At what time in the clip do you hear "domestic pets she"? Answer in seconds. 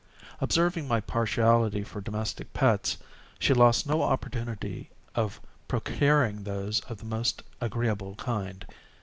2.01-3.53